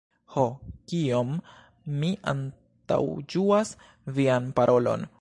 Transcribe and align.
Ho, 0.35 0.43
kiom 0.93 1.35
mi 2.05 2.11
antaŭĝuas 2.33 3.77
vian 4.19 4.53
parolon! 4.61 5.09